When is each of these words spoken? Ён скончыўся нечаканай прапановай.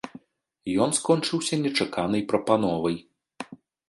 Ён 0.85 0.95
скончыўся 0.99 1.59
нечаканай 1.65 2.23
прапановай. 2.31 2.97